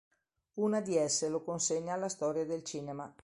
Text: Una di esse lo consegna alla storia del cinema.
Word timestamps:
Una 0.55 0.81
di 0.81 0.97
esse 0.97 1.29
lo 1.29 1.43
consegna 1.43 1.93
alla 1.93 2.09
storia 2.09 2.43
del 2.43 2.63
cinema. 2.63 3.13